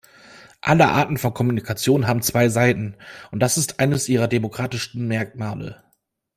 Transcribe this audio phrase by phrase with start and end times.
[0.61, 2.95] Alle Arten von Kommunikation haben zwei Seiten,
[3.29, 5.83] und das ist eines ihrer demokratischsten Merkmale.